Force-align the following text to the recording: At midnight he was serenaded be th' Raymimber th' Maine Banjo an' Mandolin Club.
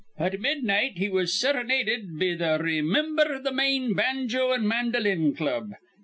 At 0.17 0.39
midnight 0.39 0.97
he 0.97 1.09
was 1.09 1.39
serenaded 1.39 2.17
be 2.17 2.35
th' 2.35 2.57
Raymimber 2.59 3.43
th' 3.47 3.53
Maine 3.53 3.93
Banjo 3.93 4.51
an' 4.51 4.67
Mandolin 4.67 5.35
Club. 5.35 5.73